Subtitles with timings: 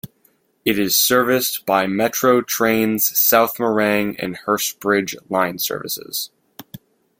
[0.65, 6.31] It is serviced by Metro Trains' South Morang and Hurstbridge line services.